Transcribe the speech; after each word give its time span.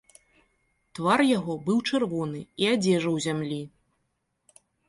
Твар 0.99 1.19
яго 1.37 1.53
быў 1.69 1.79
чырвоны, 1.89 2.41
і 2.65 2.73
адзежа 2.73 3.07
ў 3.15 3.29
зямлі. 3.29 3.61